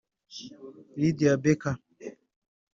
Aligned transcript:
Lydia 0.97 1.37
Becker 1.37 1.75